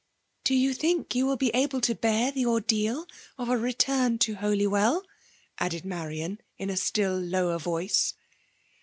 ''Do 0.43 0.57
you 0.57 0.73
think 0.73 1.13
you 1.13 1.27
will 1.27 1.37
be 1.37 1.51
able 1.53 1.79
to 1.81 1.93
beer 1.93 2.31
tte 2.31 2.43
titdaal 2.43 3.07
of 3.37 3.49
a 3.49 3.55
return 3.55 4.17
to 4.17 4.33
Holywdl?*' 4.37 5.03
added 5.59 5.85
Mik» 5.85 6.07
riaB> 6.09 6.37
in 6.57 6.71
a 6.71 6.73
stiQ 6.73 7.29
lower 7.29 7.59
voice. 7.59 8.15